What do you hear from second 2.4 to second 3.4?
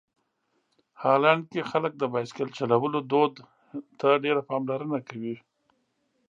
چلولو دود